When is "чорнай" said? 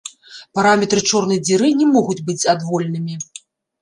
1.11-1.39